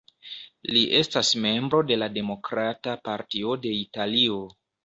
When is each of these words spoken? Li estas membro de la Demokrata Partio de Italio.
Li 0.75 0.79
estas 0.99 1.29
membro 1.43 1.83
de 1.91 1.99
la 2.05 2.09
Demokrata 2.17 2.99
Partio 3.11 3.55
de 3.67 3.79
Italio. 3.85 4.43